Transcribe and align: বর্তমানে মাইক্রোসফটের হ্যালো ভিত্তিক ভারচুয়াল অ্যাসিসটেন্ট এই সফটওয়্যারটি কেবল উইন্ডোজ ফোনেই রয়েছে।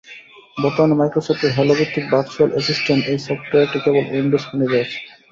বর্তমানে 0.57 0.95
মাইক্রোসফটের 0.99 1.51
হ্যালো 1.55 1.73
ভিত্তিক 1.79 2.05
ভারচুয়াল 2.13 2.49
অ্যাসিসটেন্ট 2.53 3.03
এই 3.11 3.19
সফটওয়্যারটি 3.27 3.77
কেবল 3.85 4.03
উইন্ডোজ 4.11 4.43
ফোনেই 4.47 4.69
রয়েছে। 4.69 4.97